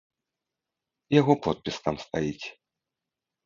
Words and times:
Яго 1.19 1.33
подпіс 1.45 1.75
там 1.87 1.95
стаіць. 2.07 2.47